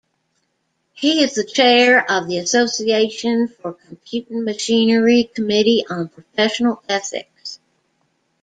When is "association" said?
2.39-3.47